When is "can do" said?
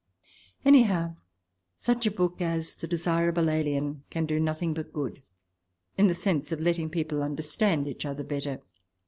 4.09-4.39